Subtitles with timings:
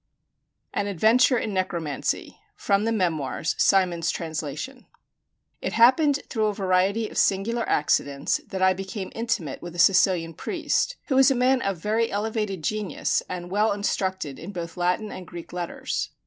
[0.73, 4.87] AN ADVENTURE IN NECROMANCY From the 'Memoirs': Symonds's Translation
[5.61, 10.33] It happened through a variety of singular accidents that I became intimate with a Sicilian
[10.33, 15.11] priest, who was a man of very elevated genius and well instructed in both Latin
[15.11, 16.09] and Greek letters.